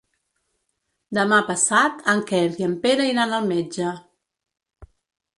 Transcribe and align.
Demà 1.17 1.37
passat 1.49 1.99
en 2.13 2.23
Quer 2.31 2.39
i 2.61 2.65
en 2.67 2.73
Pere 2.85 3.05
iran 3.09 3.35
al 3.41 3.45
metge. 3.51 3.91